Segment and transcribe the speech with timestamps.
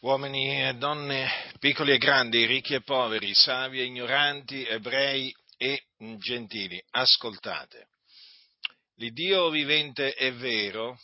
[0.00, 5.86] uomini e donne, piccoli e grandi, ricchi e poveri, savi e ignoranti, ebrei e
[6.18, 7.88] gentili, ascoltate.
[8.94, 11.00] L'Iddio vivente e vero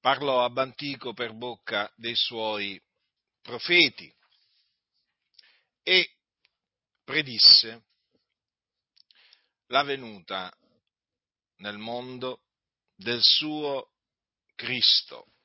[0.00, 2.80] parlò ab antico per bocca dei suoi
[3.40, 4.14] profeti
[5.82, 6.10] e
[7.04, 7.84] predisse
[9.66, 10.52] la venuta
[11.56, 12.42] nel mondo
[12.94, 13.90] del suo
[14.54, 15.35] Cristo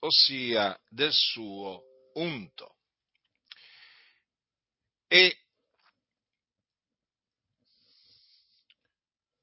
[0.00, 1.82] ossia del suo
[2.14, 2.76] unto.
[5.06, 5.36] E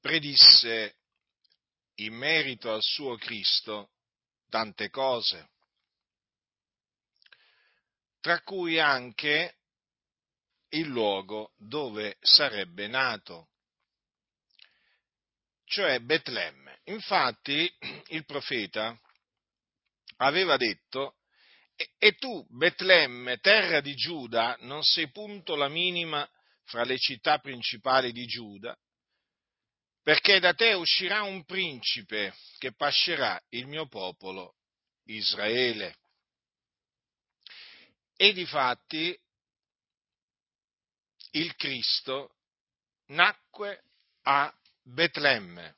[0.00, 0.96] predisse
[1.96, 3.90] in merito al suo Cristo
[4.48, 5.50] tante cose,
[8.20, 9.56] tra cui anche
[10.70, 13.48] il luogo dove sarebbe nato,
[15.64, 16.80] cioè Betlemme.
[16.84, 17.70] Infatti
[18.08, 18.98] il profeta
[20.18, 21.16] aveva detto,
[21.98, 26.28] e tu, Betlemme, terra di Giuda, non sei punto la minima
[26.64, 28.76] fra le città principali di Giuda,
[30.02, 34.56] perché da te uscirà un principe che pascerà il mio popolo
[35.04, 35.96] Israele.
[38.16, 39.16] E difatti
[41.32, 42.34] il Cristo
[43.08, 43.84] nacque
[44.22, 45.76] a Betlemme,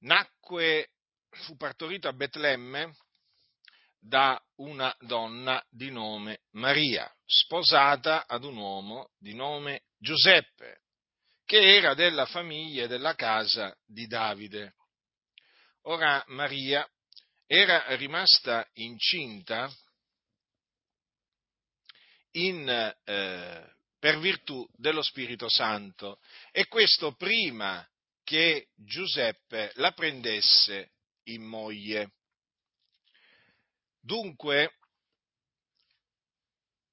[0.00, 0.90] nacque
[1.30, 2.94] fu partorito a Betlemme
[4.00, 10.80] da una donna di nome Maria, sposata ad un uomo di nome Giuseppe,
[11.44, 14.74] che era della famiglia e della casa di Davide.
[15.82, 16.88] Ora Maria
[17.46, 19.70] era rimasta incinta
[22.32, 22.68] in,
[23.04, 26.20] eh, per virtù dello Spirito Santo
[26.52, 27.86] e questo prima
[28.22, 30.92] che Giuseppe la prendesse
[31.24, 32.12] in moglie.
[34.00, 34.76] Dunque,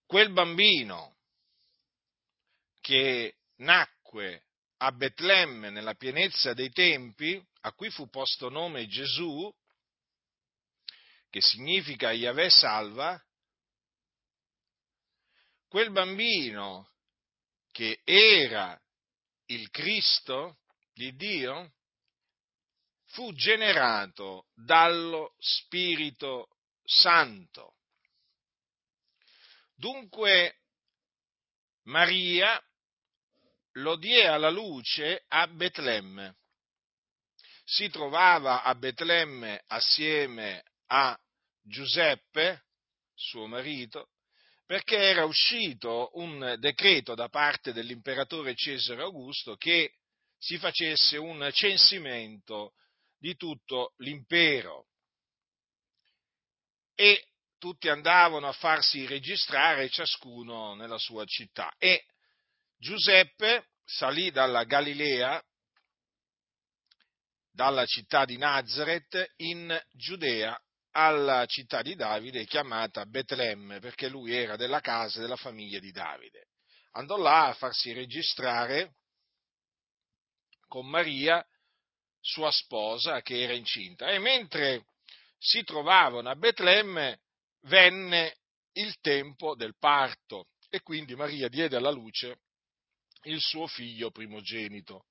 [0.05, 1.17] quel bambino
[2.81, 4.45] che nacque
[4.77, 9.53] a Betlemme nella pienezza dei tempi, a cui fu posto nome Gesù,
[11.29, 13.21] che significa Yahweh salva,
[15.67, 16.91] quel bambino
[17.71, 18.79] che era
[19.47, 20.59] il Cristo
[20.93, 21.73] di Dio,
[23.07, 26.56] fu generato dallo Spirito
[26.87, 27.75] Santo.
[29.75, 30.61] Dunque
[31.83, 32.59] Maria
[33.73, 36.37] lo die alla luce a Betlemme.
[37.65, 41.17] Si trovava a Betlemme assieme a
[41.61, 42.63] Giuseppe,
[43.13, 44.11] suo marito,
[44.65, 49.95] perché era uscito un decreto da parte dell'imperatore Cesare Augusto che
[50.37, 52.73] si facesse un censimento
[53.17, 54.87] di tutto l'impero.
[56.99, 57.27] E
[57.59, 61.71] tutti andavano a farsi registrare ciascuno nella sua città.
[61.77, 62.05] E
[62.75, 65.39] Giuseppe salì dalla Galilea,
[67.51, 70.59] dalla città di Nazareth, in Giudea,
[70.91, 76.47] alla città di Davide chiamata Betlemme, perché lui era della casa della famiglia di Davide.
[76.93, 78.95] Andò là a farsi registrare
[80.67, 81.45] con Maria,
[82.19, 84.07] sua sposa, che era incinta.
[84.07, 84.85] E mentre
[85.37, 87.19] si trovavano a Betlemme,
[87.61, 88.37] venne
[88.73, 92.39] il tempo del parto e quindi Maria diede alla luce
[93.23, 95.05] il suo figlio primogenito,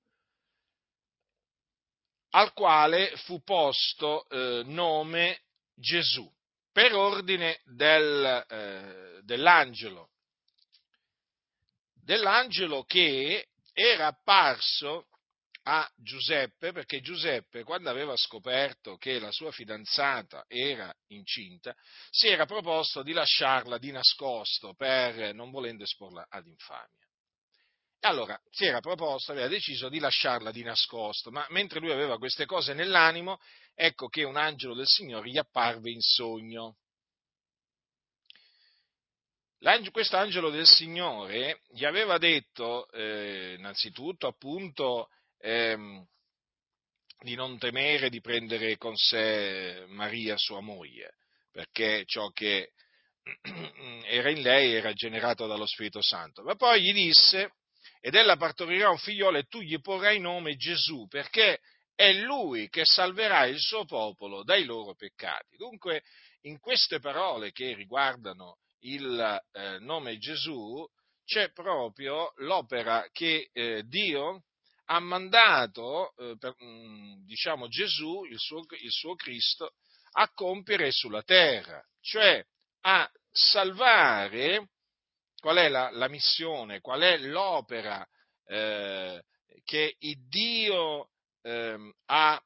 [2.31, 5.41] al quale fu posto eh, nome
[5.73, 6.29] Gesù,
[6.71, 10.09] per ordine del, eh, dell'angelo,
[11.93, 15.07] dell'angelo che era apparso
[15.69, 21.75] a Giuseppe, perché Giuseppe, quando aveva scoperto che la sua fidanzata era incinta,
[22.09, 26.87] si era proposto di lasciarla di nascosto per non volendo esporla ad infamia.
[27.99, 32.17] E allora si era proposto, aveva deciso di lasciarla di nascosto, ma mentre lui aveva
[32.17, 33.37] queste cose nell'animo,
[33.75, 36.77] ecco che un angelo del Signore gli apparve in sogno.
[39.91, 46.05] Questo angelo del Signore gli aveva detto, eh, innanzitutto, appunto, ehm,
[47.19, 51.15] di non temere di prendere con sé Maria, sua moglie,
[51.51, 52.71] perché ciò che
[54.05, 56.43] era in lei era generato dallo Spirito Santo.
[56.43, 57.53] Ma poi gli disse,
[57.99, 61.59] ed ella partorirà un figliolo e tu gli porrai nome Gesù, perché
[61.95, 65.55] è lui che salverà il suo popolo dai loro peccati.
[65.57, 66.03] Dunque,
[66.41, 70.85] in queste parole che riguardano il eh, nome Gesù,
[71.25, 74.43] c'è proprio l'opera che eh, Dio
[74.89, 79.73] ha mandato, eh, per, mm, diciamo, Gesù, il suo, il suo, Cristo,
[80.13, 82.43] a compiere sulla terra, cioè
[82.81, 84.69] a salvare,
[85.39, 88.05] qual è la, la missione, qual è l'opera
[88.45, 89.21] eh,
[89.63, 89.95] che
[90.27, 91.09] Dio
[91.41, 92.41] eh, ha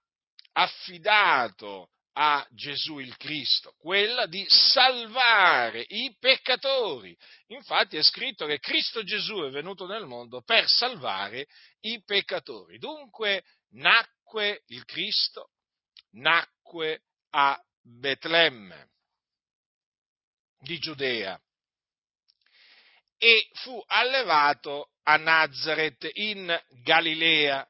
[0.54, 7.16] affidato a Gesù il Cristo, quella di salvare i peccatori.
[7.48, 11.48] Infatti è scritto che Cristo Gesù è venuto nel mondo per salvare
[11.82, 12.78] i peccatori.
[12.78, 15.52] Dunque nacque il Cristo,
[16.12, 18.90] nacque a Betlemme
[20.60, 21.40] di Giudea
[23.18, 27.68] e fu allevato a Nazareth in Galilea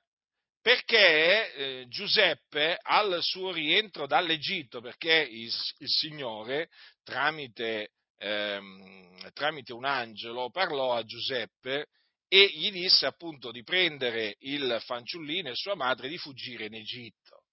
[0.61, 6.69] perché eh, Giuseppe al suo rientro dall'Egitto, perché il, il Signore
[7.03, 11.87] tramite, ehm, tramite, un angelo parlò a Giuseppe
[12.27, 17.43] e gli disse appunto di prendere il fanciullino e sua madre di fuggire in Egitto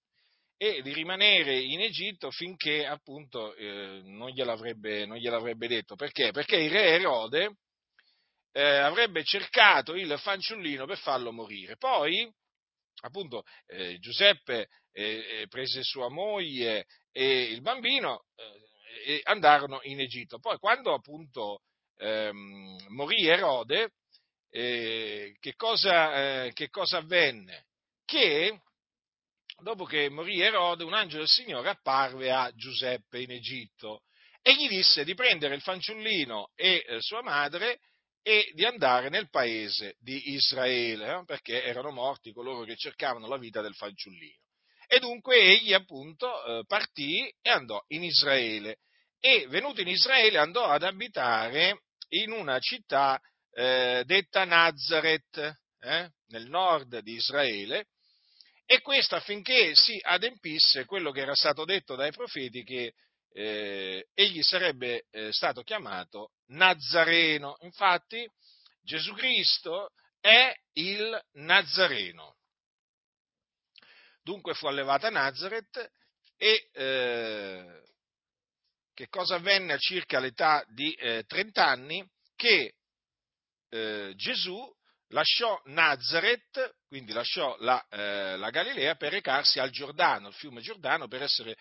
[0.61, 5.95] e di rimanere in Egitto finché appunto eh, non, gliel'avrebbe, non, gliel'avrebbe, detto.
[5.95, 6.31] Perché?
[6.33, 7.57] Perché il re Erode
[8.53, 11.77] eh, avrebbe cercato il fanciullino per farlo morire.
[11.77, 12.31] Poi
[13.01, 20.39] appunto eh, Giuseppe eh, prese sua moglie e il bambino eh, e andarono in Egitto.
[20.39, 21.63] Poi quando appunto
[21.97, 23.93] ehm, morì Erode,
[24.51, 27.67] eh, che cosa, eh, che cosa avvenne?
[28.05, 28.61] Che
[29.61, 34.03] dopo che morì Erode, un angelo del Signore apparve a Giuseppe in Egitto
[34.43, 37.81] e gli disse di prendere il fanciullino e eh, sua madre
[38.23, 43.39] e di andare nel paese di Israele, eh, perché erano morti coloro che cercavano la
[43.39, 44.47] vita del fanciullino.
[44.87, 48.79] E dunque egli appunto eh, partì e andò in Israele
[49.21, 53.21] e venuto in Israele andò ad abitare in una città
[53.53, 55.37] eh, detta Nazareth,
[55.81, 57.87] eh, nel nord di Israele,
[58.65, 62.93] e questo affinché si adempisse quello che era stato detto dai profeti che
[63.33, 67.57] eh, egli sarebbe eh, stato chiamato Nazareno.
[67.61, 68.29] Infatti
[68.83, 72.37] Gesù Cristo è il Nazareno.
[74.23, 75.91] Dunque fu allevato a Nazareth
[76.37, 77.83] e eh,
[78.95, 82.07] che cosa avvenne a circa l'età di eh, 30 anni?
[82.35, 82.75] Che
[83.71, 84.75] eh, Gesù
[85.09, 91.09] lasciò Nazareth, quindi lasciò la, eh, la, Galilea per recarsi al Giordano, il fiume Giordano,
[91.09, 91.57] per essere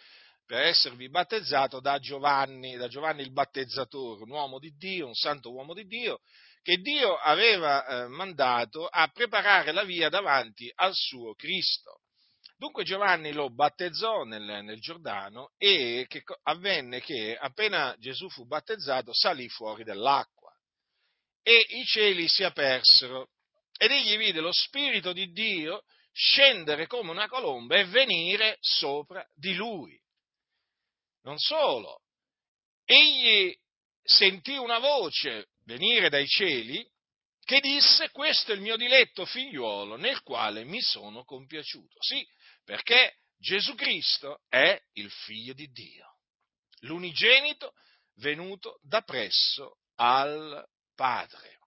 [0.47, 5.51] per esservi battezzato da Giovanni, da Giovanni il battezzatore, un uomo di Dio, un santo
[5.51, 6.21] uomo di Dio,
[6.63, 11.99] che Dio aveva eh, mandato a preparare la via davanti al suo Cristo.
[12.57, 19.13] Dunque Giovanni lo battezzò nel, nel Giordano e che avvenne che appena Gesù fu battezzato
[19.13, 20.51] salì fuori dell'acqua
[21.43, 23.29] e i cieli si apersero
[23.77, 29.53] ed egli vide lo Spirito di Dio scendere come una colomba e venire sopra di
[29.53, 29.95] lui.
[31.27, 32.03] Non solo,
[32.85, 33.53] egli
[34.01, 36.89] sentì una voce venire dai cieli
[37.43, 41.97] che disse questo è il mio diletto figliuolo nel quale mi sono compiaciuto.
[41.99, 42.25] Sì,
[42.63, 46.19] perché Gesù Cristo è il figlio di Dio,
[46.83, 47.73] l'unigenito
[48.15, 50.65] venuto da presso al
[50.95, 51.59] Padre.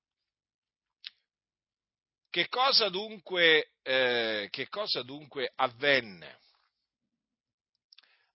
[2.30, 6.39] Che cosa dunque, eh, che cosa dunque avvenne?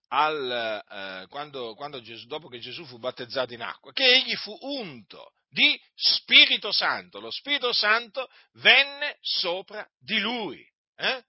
[0.09, 4.55] Al, eh, quando, quando Gesù, dopo che Gesù fu battezzato in acqua, che egli fu
[4.61, 7.19] unto di Spirito Santo.
[7.19, 10.65] Lo Spirito Santo venne sopra di lui.
[10.95, 11.23] Eh?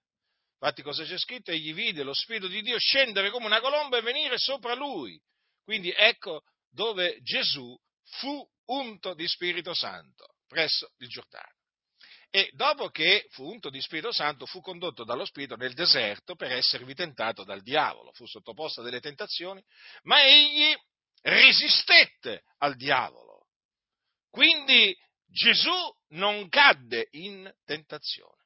[0.59, 1.51] Infatti cosa c'è scritto?
[1.51, 5.19] Egli vide lo Spirito di Dio scendere come una colomba e venire sopra lui.
[5.63, 7.77] Quindi ecco dove Gesù
[8.19, 11.56] fu unto di Spirito Santo, presso il Giordano
[12.29, 16.51] e dopo che fu unto di Spirito Santo fu condotto dallo Spirito nel deserto per
[16.51, 19.63] esservi tentato dal diavolo, fu sottoposto a delle tentazioni,
[20.03, 20.75] ma egli
[21.21, 23.47] resistette al diavolo.
[24.29, 28.43] Quindi Gesù non cadde in tentazione.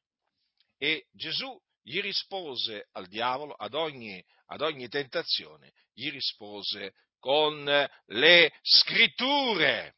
[0.77, 7.63] E Gesù gli rispose al diavolo, ad ogni, ad ogni tentazione, gli rispose con
[8.05, 9.95] le scritture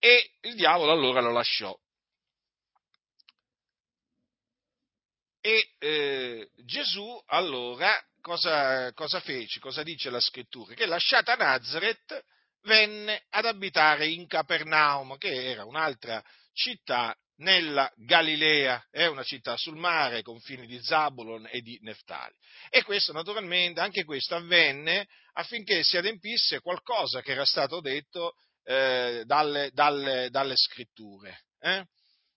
[0.00, 1.78] e il diavolo allora lo lasciò.
[5.42, 9.60] E eh, Gesù allora cosa, cosa fece?
[9.60, 10.74] Cosa dice la scrittura?
[10.74, 12.24] Che lasciata Nazareth
[12.62, 19.76] venne ad abitare in Capernaum, che era un'altra città nella Galilea, è una città sul
[19.76, 22.34] mare, confini di Zabulon e di Neftali.
[22.68, 29.22] E questo naturalmente, anche questo avvenne affinché si adempisse qualcosa che era stato detto eh,
[29.26, 31.44] dalle, dalle, dalle, scritture.
[31.58, 31.84] Eh?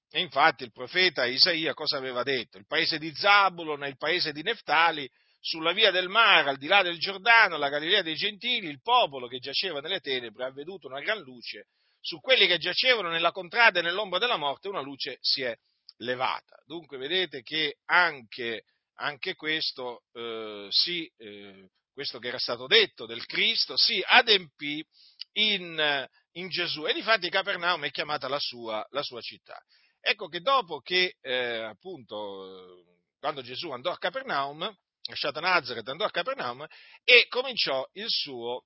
[0.09, 2.57] E infatti il profeta Isaia cosa aveva detto?
[2.57, 6.67] Il paese di Zabulon e il paese di Neftali sulla via del mare, al di
[6.67, 10.87] là del Giordano, la Galilea dei Gentili, il popolo che giaceva nelle tenebre ha veduto
[10.87, 11.67] una gran luce,
[11.99, 15.53] su quelli che giacevano nella contrada e nell'ombra della morte una luce si è
[15.97, 16.61] levata.
[16.65, 18.63] Dunque vedete che anche,
[18.95, 24.85] anche questo, eh, sì, eh, questo che era stato detto del Cristo, si adempì
[25.33, 29.57] in, in Gesù e difatti Capernaum è chiamata la sua, la sua città.
[29.99, 32.83] Ecco che dopo che eh, appunto
[33.19, 34.69] quando Gesù andò a Capernaum,
[35.07, 36.67] lasciato Nazareth, andò a Capernaum
[37.03, 38.65] e cominciò il suo,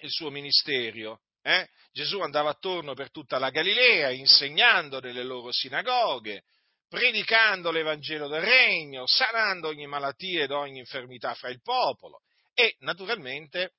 [0.00, 1.20] il suo ministero.
[1.42, 1.68] Eh?
[1.92, 6.44] Gesù andava attorno per tutta la Galilea, insegnando nelle loro sinagoghe,
[6.88, 12.22] predicando l'Evangelo del Regno, sanando ogni malattia ed ogni infermità fra il popolo
[12.54, 13.74] e naturalmente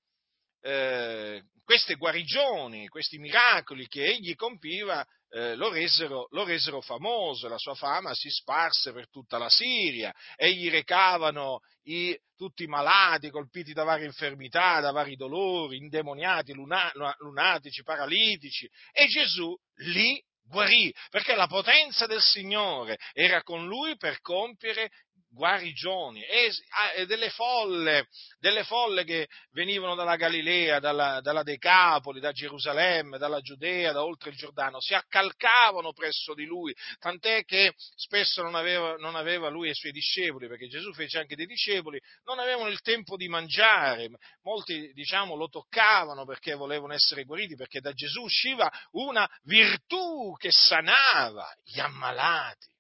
[0.62, 7.58] eh, queste guarigioni, questi miracoli che egli compiva eh, lo, resero, lo, resero, famoso, la
[7.60, 13.30] sua fama si sparse per tutta la Siria e gli recavano i, tutti i malati
[13.30, 20.92] colpiti da varie infermità, da vari dolori, indemoniati, luna, lunatici, paralitici e Gesù li guarì,
[21.12, 24.90] perché la potenza del Signore era con lui per compiere
[25.32, 26.52] guarigioni e,
[26.96, 28.08] e delle, folle,
[28.40, 34.32] delle folle che venivano dalla Galilea, dalla, dalla, Decapoli, da Gerusalemme, dalla Giudea, da oltre
[34.32, 39.68] il Giordano, si accalcavano presso di lui, tant'è che spesso non aveva, non aveva lui
[39.68, 43.28] e i suoi discepoli, perché Gesù fece anche dei discepoli, non avevano il tempo di
[43.28, 44.10] mangiare,
[44.44, 50.50] molti diciamo lo toccavano perché volevano essere guariti, perché da Gesù usciva una virtù che
[50.52, 52.78] sanava gli ammalati.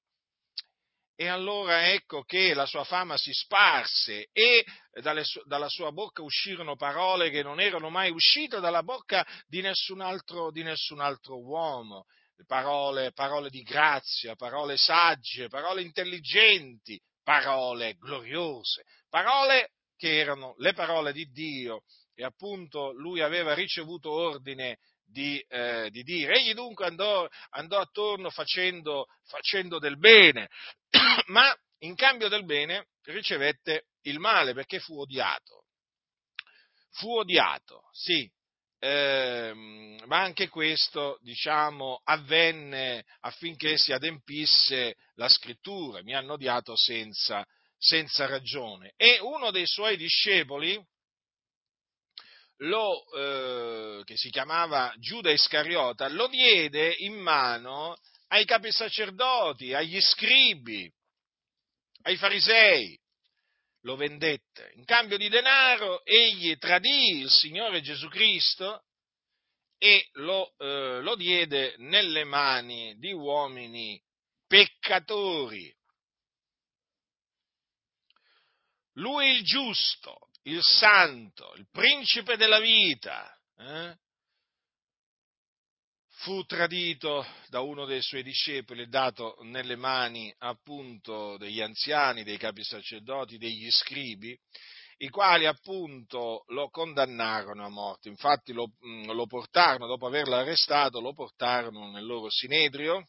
[1.21, 4.63] E allora ecco che la sua fama si sparse e
[5.01, 9.99] dalle, dalla sua bocca uscirono parole che non erano mai uscite dalla bocca di nessun
[9.99, 12.05] altro, di nessun altro uomo.
[12.47, 21.11] Parole, parole di grazia, parole sagge, parole intelligenti, parole gloriose, parole che erano le parole
[21.11, 21.81] di Dio
[22.15, 24.77] e appunto lui aveva ricevuto ordine
[25.09, 26.35] di, eh, di dire.
[26.39, 30.49] Egli dunque andò, andò attorno facendo, facendo del bene,
[31.27, 35.65] ma in cambio del bene ricevette il male perché fu odiato.
[36.91, 38.29] Fu odiato, sì,
[38.79, 39.51] eh,
[40.05, 47.45] ma anche questo, diciamo, avvenne affinché si adempisse la scrittura, mi hanno odiato senza,
[47.77, 48.93] senza ragione.
[48.95, 50.81] E uno dei suoi discepoli,
[52.59, 57.97] lo, eh, che si chiamava Giuda Iscariota, lo diede in mano
[58.27, 60.91] ai capi sacerdoti, agli scribi,
[62.03, 62.97] ai farisei.
[63.83, 64.73] Lo vendette.
[64.75, 68.83] In cambio di denaro egli tradì il Signore Gesù Cristo
[69.77, 73.99] e lo, eh, lo diede nelle mani di uomini
[74.45, 75.73] peccatori.
[78.95, 83.97] Lui il giusto, il santo, il principe della vita, eh,
[86.19, 92.37] fu tradito da uno dei suoi discepoli e dato nelle mani appunto degli anziani, dei
[92.37, 94.37] capi sacerdoti, degli scribi,
[94.97, 98.09] i quali appunto lo condannarono a morte.
[98.09, 103.07] Infatti lo, mm, lo portarono, dopo averlo arrestato, lo portarono nel loro sinedrio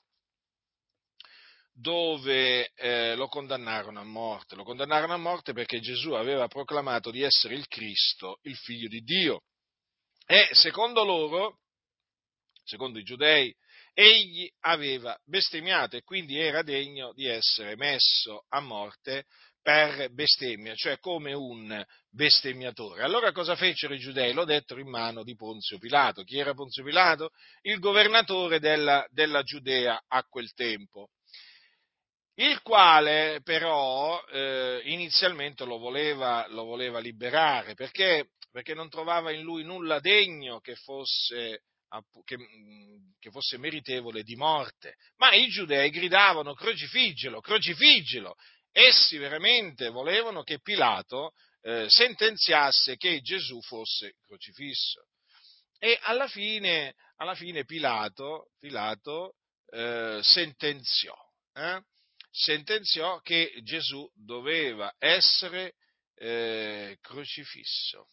[1.80, 4.54] dove eh, lo condannarono a morte.
[4.54, 9.00] Lo condannarono a morte perché Gesù aveva proclamato di essere il Cristo, il figlio di
[9.00, 9.42] Dio.
[10.26, 11.60] E secondo loro,
[12.62, 13.54] secondo i giudei,
[13.94, 19.24] egli aveva bestemmiato e quindi era degno di essere messo a morte
[19.62, 23.02] per bestemmia, cioè come un bestemmiatore.
[23.02, 24.32] Allora cosa fecero i giudei?
[24.32, 26.22] Lo dettero in mano di Ponzio Pilato.
[26.24, 27.30] Chi era Ponzio Pilato?
[27.62, 31.10] Il governatore della, della Giudea a quel tempo
[32.40, 39.42] il quale però eh, inizialmente lo voleva, lo voleva liberare perché, perché, non trovava in
[39.42, 41.64] lui nulla degno che fosse,
[42.24, 42.36] che,
[43.18, 44.94] che fosse, meritevole di morte.
[45.16, 48.34] Ma i giudei gridavano crocifiggelo, crocifiggelo.
[48.72, 55.08] Essi veramente volevano che Pilato eh, sentenziasse che Gesù fosse crocifisso.
[55.78, 59.34] E alla fine, alla fine Pilato, Pilato
[59.70, 61.14] eh, sentenziò.
[61.52, 61.82] Eh?
[62.30, 65.74] Sentenziò che Gesù doveva essere
[66.14, 68.06] eh, crocifisso.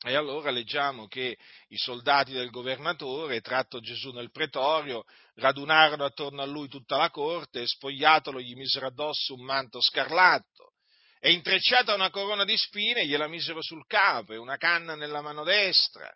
[0.00, 1.36] E allora leggiamo che
[1.68, 7.62] i soldati del governatore, tratto Gesù nel pretorio, radunarono attorno a lui tutta la corte
[7.62, 10.74] e spogliatolo gli misero addosso un manto scarlatto
[11.18, 15.42] e intrecciata una corona di spine gliela misero sul capo e una canna nella mano
[15.42, 16.08] destra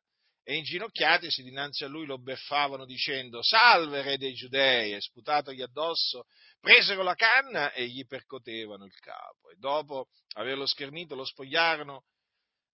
[0.45, 6.25] e inginocchiatisi dinanzi a lui lo beffavano dicendo salve re dei giudei e sputatogli addosso
[6.61, 12.05] presero la canna e gli percotevano il capo e dopo averlo schernito lo spogliarono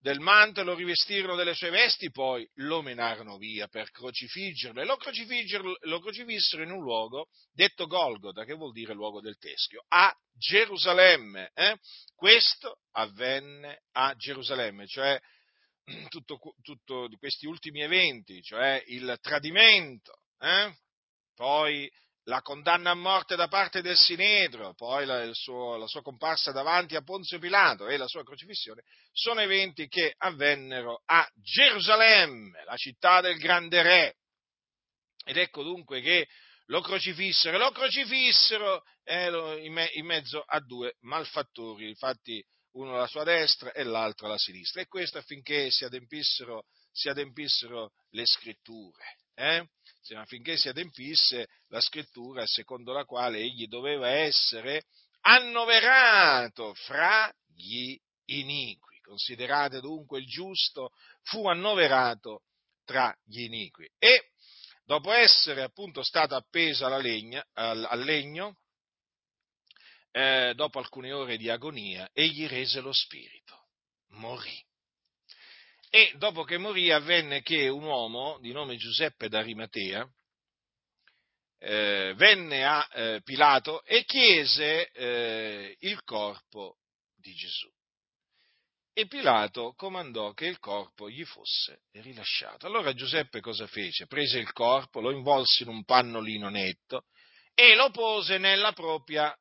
[0.00, 4.84] del manto e lo rivestirono delle sue vesti, poi lo menarono via per crocifiggerlo e
[4.84, 4.96] lo,
[5.80, 11.50] lo crocifissero in un luogo detto Golgota, che vuol dire luogo del teschio, a Gerusalemme.
[11.52, 11.76] Eh?
[12.14, 15.18] Questo avvenne a Gerusalemme, cioè
[16.08, 20.74] tutto, tutto questi ultimi eventi, cioè il tradimento, eh?
[21.34, 21.90] poi
[22.24, 26.94] la condanna a morte da parte del Sinedro, poi la, suo, la, sua comparsa davanti
[26.94, 33.22] a Ponzio Pilato e la sua crocifissione, sono eventi che avvennero a Gerusalemme, la città
[33.22, 34.16] del grande re.
[35.24, 36.28] Ed ecco dunque che
[36.66, 43.06] lo crocifissero, lo crocifissero eh, in, me, in mezzo a due malfattori, infatti uno alla
[43.06, 49.16] sua destra e l'altro alla sinistra, e questo affinché si adempissero, si adempissero le scritture.
[49.34, 49.66] Eh?
[50.16, 54.84] affinché si adempisse la scrittura secondo la quale egli doveva essere
[55.20, 57.96] annoverato fra gli
[58.26, 59.00] iniqui.
[59.02, 60.90] Considerate dunque il giusto,
[61.24, 62.42] fu annoverato
[62.84, 63.88] tra gli iniqui.
[63.98, 64.30] E
[64.84, 68.56] dopo essere appunto stato appeso alla legna, al, al legno,
[70.10, 73.68] eh, dopo alcune ore di agonia, egli rese lo spirito,
[74.10, 74.64] morì.
[75.90, 80.06] E dopo che morì avvenne che un uomo di nome Giuseppe d'Arimatea
[81.60, 86.76] eh, venne a eh, Pilato e chiese eh, il corpo
[87.16, 87.70] di Gesù.
[88.92, 92.66] E Pilato comandò che il corpo gli fosse rilasciato.
[92.66, 94.06] Allora Giuseppe cosa fece?
[94.06, 97.04] Prese il corpo, lo involse in un pannolino netto
[97.54, 99.32] e lo pose nella propria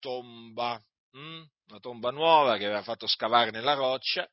[0.00, 1.42] tomba, hm?
[1.68, 4.28] una tomba nuova che aveva fatto scavare nella roccia,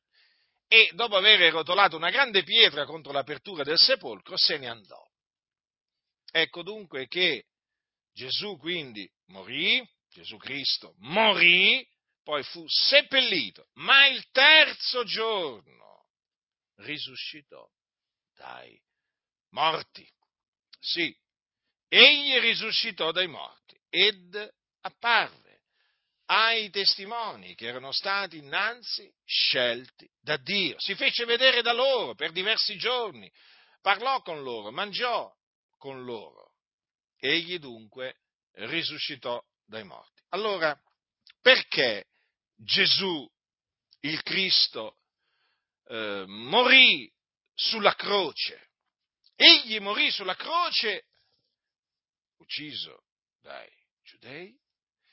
[0.66, 5.02] e dopo aver rotolato una grande pietra contro l'apertura del sepolcro se ne andò.
[6.30, 7.46] Ecco dunque che
[8.12, 11.86] Gesù quindi morì, Gesù Cristo morì,
[12.22, 16.08] poi fu seppellito, ma il terzo giorno
[16.76, 17.66] risuscitò
[18.36, 18.78] dai
[19.50, 20.06] morti.
[20.78, 21.16] Sì,
[21.88, 24.36] egli risuscitò dai morti ed
[24.80, 25.47] apparve
[26.30, 30.78] ai testimoni che erano stati innanzi scelti da Dio.
[30.78, 33.30] Si fece vedere da loro per diversi giorni,
[33.80, 35.34] parlò con loro, mangiò
[35.78, 36.52] con loro.
[37.18, 38.18] Egli dunque
[38.52, 40.22] risuscitò dai morti.
[40.30, 40.78] Allora,
[41.40, 42.08] perché
[42.56, 43.26] Gesù,
[44.00, 44.98] il Cristo,
[45.86, 47.10] eh, morì
[47.54, 48.68] sulla croce?
[49.34, 51.06] Egli morì sulla croce,
[52.36, 53.04] ucciso
[53.40, 53.70] dai
[54.02, 54.54] giudei,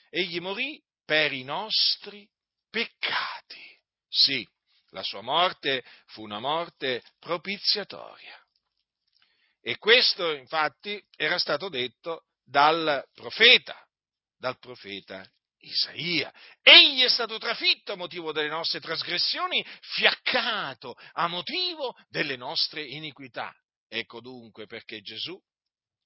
[0.10, 2.28] egli morì per i nostri
[2.70, 3.64] peccati.
[4.08, 4.48] Sì,
[4.90, 8.40] la sua morte fu una morte propiziatoria.
[9.62, 13.76] E questo infatti era stato detto dal profeta,
[14.38, 16.32] dal profeta Isaia.
[16.62, 23.54] Egli è stato trafitto a motivo delle nostre trasgressioni, fiaccato a motivo delle nostre iniquità.
[23.88, 25.40] Ecco dunque perché Gesù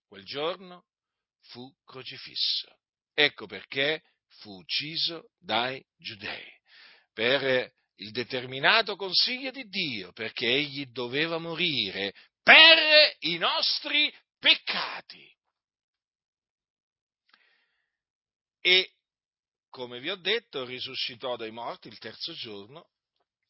[0.08, 0.86] quel giorno
[1.50, 2.68] fu crocifisso.
[3.14, 4.02] Ecco perché
[4.38, 6.58] fu ucciso dai giudei
[7.14, 15.28] per il determinato consiglio di Dio, perché egli doveva morire per i nostri peccati.
[18.62, 18.94] E,
[19.70, 22.90] come vi ho detto, risuscitò dai morti il terzo giorno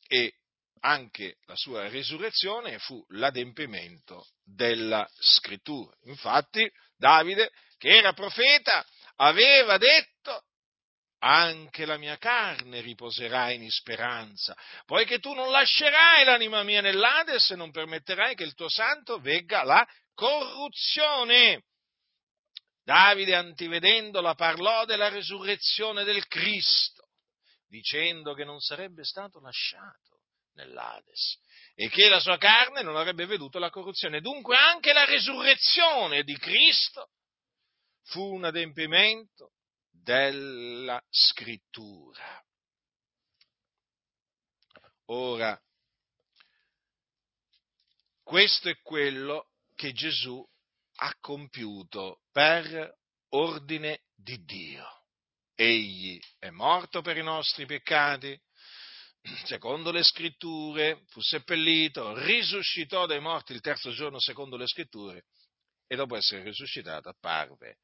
[0.07, 0.33] e
[0.81, 5.95] anche la sua risurrezione fu l'adempimento della scrittura.
[6.03, 8.85] Infatti, Davide, che era profeta,
[9.17, 10.45] aveva detto
[11.19, 14.55] anche la mia carne riposerà in speranza,
[14.85, 19.63] poiché tu non lascerai l'anima mia nell'Ades e non permetterai che il tuo santo vegga
[19.63, 21.63] la corruzione.
[22.83, 27.09] Davide, antivedendola, parlò della resurrezione del Cristo,
[27.67, 30.21] dicendo che non sarebbe stato lasciato
[30.53, 31.37] nell'Ades
[31.75, 34.21] e che la sua carne non avrebbe veduto la corruzione.
[34.21, 37.09] Dunque anche la resurrezione di Cristo
[38.05, 39.51] fu un adempimento
[40.03, 42.43] della scrittura.
[45.05, 45.59] Ora,
[48.23, 50.45] questo è quello che Gesù
[51.01, 52.97] ha compiuto per
[53.29, 54.85] ordine di Dio.
[55.55, 58.39] Egli è morto per i nostri peccati,
[59.45, 65.25] secondo le scritture, fu seppellito, risuscitò dai morti il terzo giorno secondo le scritture
[65.87, 67.79] e dopo essere risuscitato apparve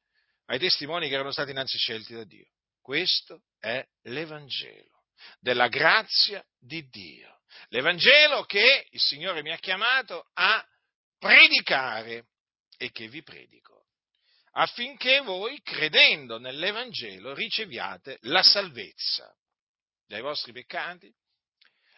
[0.46, 2.46] ai testimoni che erano stati innanzi scelti da Dio.
[2.80, 5.04] Questo è l'Evangelo
[5.40, 7.34] della grazia di Dio.
[7.68, 10.64] l'Evangelo che il Signore mi ha chiamato a
[11.18, 12.26] predicare
[12.76, 13.86] e che vi predico,
[14.52, 19.34] affinché voi, credendo nell'Evangelo, riceviate la salvezza
[20.06, 21.12] dai vostri peccati,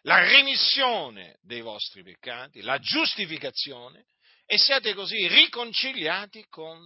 [0.02, 4.06] la remissione dei vostri peccati, la giustificazione
[4.46, 6.80] e siate così riconciliati con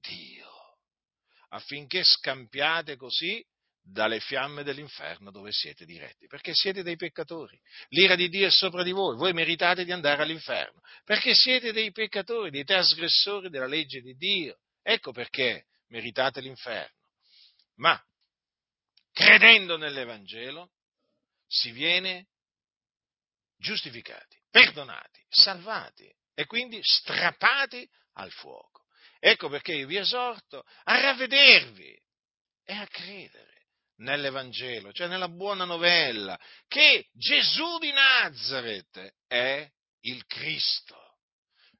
[0.00, 0.49] Dio,
[1.50, 3.44] affinché scampiate così
[3.82, 7.58] dalle fiamme dell'inferno dove siete diretti, perché siete dei peccatori.
[7.88, 11.90] L'ira di Dio è sopra di voi, voi meritate di andare all'inferno, perché siete dei
[11.90, 14.58] peccatori, dei trasgressori della legge di Dio.
[14.82, 16.96] Ecco perché meritate l'inferno.
[17.76, 18.00] Ma
[19.12, 20.70] credendo nell'Evangelo
[21.46, 22.28] si viene
[23.56, 28.79] giustificati, perdonati, salvati e quindi strappati al fuoco.
[29.20, 31.94] Ecco perché io vi esorto a ravvedervi
[32.64, 39.70] e a credere nell'Evangelo, cioè nella buona novella, che Gesù di Nazareth è
[40.04, 41.18] il Cristo.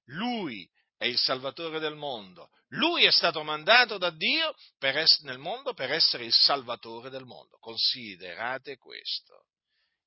[0.04, 2.50] Lui è il Salvatore del mondo.
[2.74, 7.56] Lui è stato mandato da Dio es- nel mondo per essere il Salvatore del mondo.
[7.58, 9.46] Considerate questo,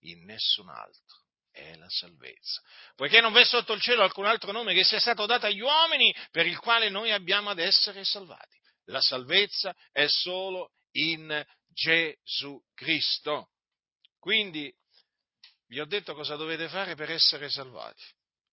[0.02, 1.23] in nessun altro
[1.54, 2.62] è la salvezza.
[2.96, 6.13] Poiché non v'è sotto il cielo alcun altro nome che sia stato dato agli uomini
[6.32, 8.58] per il quale noi abbiamo ad essere salvati.
[8.86, 13.52] La salvezza è solo in Gesù Cristo.
[14.20, 14.74] Quindi
[15.68, 18.04] vi ho detto cosa dovete fare per essere salvati.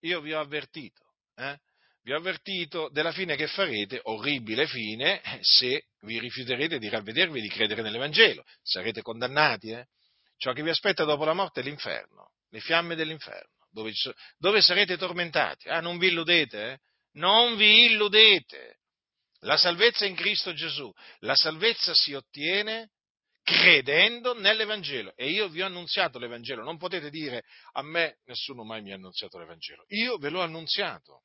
[0.01, 1.05] Io vi ho avvertito,
[1.37, 1.59] eh?
[2.03, 7.39] vi ho avvertito della fine che farete, orribile fine, eh, se vi rifiuterete di ravvedervi
[7.39, 8.45] e di credere nell'Evangelo.
[8.63, 9.71] Sarete condannati.
[9.71, 9.87] Eh?
[10.37, 13.93] Ciò che vi aspetta dopo la morte è l'inferno, le fiamme dell'inferno, dove,
[14.39, 15.69] dove sarete tormentati.
[15.69, 16.79] Ah, non vi illudete, eh?
[17.13, 18.79] Non vi illudete.
[19.41, 20.93] La salvezza in Cristo Gesù.
[21.21, 22.91] La salvezza si ottiene
[23.43, 25.13] credendo nell'Evangelo.
[25.17, 26.63] E io vi ho annunziato l'Evangelo.
[26.63, 29.85] Non potete dire a me nessuno mai mi ha annunziato l'Evangelo.
[29.89, 31.23] Io ve l'ho annunziato.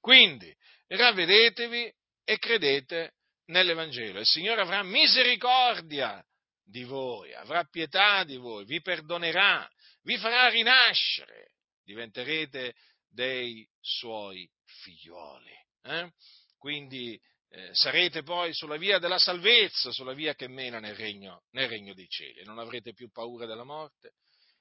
[0.00, 0.52] Quindi
[0.88, 1.92] ravvedetevi
[2.24, 3.12] e credete
[3.46, 4.18] nell'Evangelo.
[4.18, 6.22] Il Signore avrà misericordia
[6.64, 9.68] di voi, avrà pietà di voi, vi perdonerà,
[10.02, 11.52] vi farà rinascere,
[11.84, 12.74] diventerete
[13.08, 15.52] dei suoi figlioli.
[15.82, 16.12] Eh?
[16.58, 21.68] Quindi eh, sarete poi sulla via della salvezza, sulla via che mena nel regno, nel
[21.68, 22.44] regno dei cieli.
[22.44, 24.14] Non avrete più paura della morte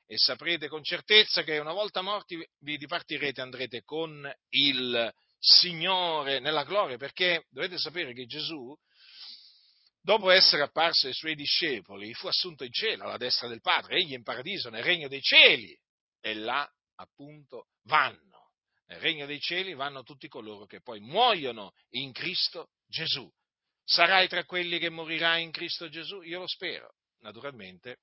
[0.06, 6.40] e saprete con certezza che una volta morti vi dipartirete e andrete con il Signore
[6.40, 8.76] nella gloria, perché dovete sapere che Gesù,
[10.02, 14.14] dopo essere apparso ai suoi discepoli, fu assunto in cielo alla destra del Padre, egli
[14.14, 15.78] in paradiso, nel regno dei cieli,
[16.20, 18.52] e là appunto vanno.
[18.88, 23.32] Nel regno dei cieli vanno tutti coloro che poi muoiono in Cristo Gesù.
[23.84, 26.22] Sarai tra quelli che morirai in Cristo Gesù?
[26.22, 28.00] Io lo spero, naturalmente.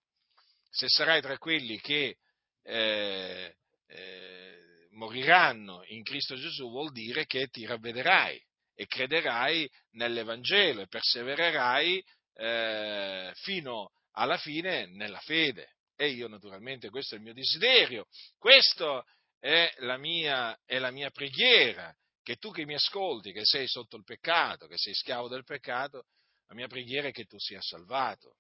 [0.71, 2.19] Se sarai tra quelli che
[2.63, 3.57] eh,
[3.87, 8.43] eh, moriranno in Cristo Gesù, vuol dire che ti ravvederai
[8.81, 12.01] e crederai nell'Evangelo e persevererai
[12.35, 15.73] eh, fino alla fine nella fede.
[15.97, 18.07] E io naturalmente questo è il mio desiderio,
[18.39, 19.03] questo
[19.41, 23.97] è la mia, è la mia preghiera, che tu che mi ascolti, che sei sotto
[23.97, 26.05] il peccato, che sei schiavo del peccato,
[26.47, 28.37] la mia preghiera è che tu sia salvato,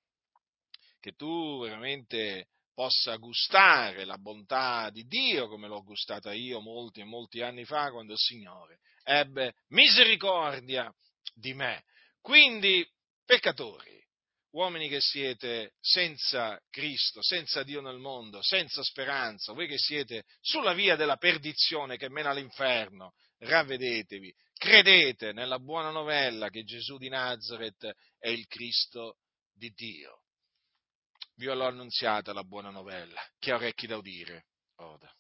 [1.01, 7.05] che tu veramente possa gustare la bontà di Dio come l'ho gustata io molti e
[7.05, 10.93] molti anni fa quando il Signore ebbe misericordia
[11.35, 11.85] di me.
[12.21, 12.87] Quindi,
[13.25, 13.99] peccatori,
[14.51, 20.75] uomini che siete senza Cristo, senza Dio nel mondo, senza speranza, voi che siete sulla
[20.75, 27.91] via della perdizione che mena all'inferno, ravvedetevi, credete nella buona novella che Gesù di Nazareth
[28.19, 29.17] è il Cristo
[29.55, 30.25] di Dio.
[31.37, 35.11] Vi ho annunziata la buona novella, chi ha orecchi da udire, oda.